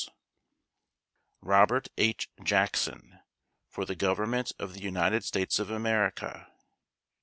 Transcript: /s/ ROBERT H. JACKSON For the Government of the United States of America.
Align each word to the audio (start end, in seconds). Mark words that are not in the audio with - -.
/s/ 0.01 0.09
ROBERT 1.41 1.89
H. 1.95 2.27
JACKSON 2.43 3.19
For 3.69 3.85
the 3.85 3.93
Government 3.93 4.51
of 4.57 4.73
the 4.73 4.81
United 4.81 5.23
States 5.23 5.59
of 5.59 5.69
America. 5.69 6.51